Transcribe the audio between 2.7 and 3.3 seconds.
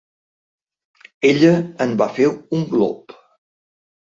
glop.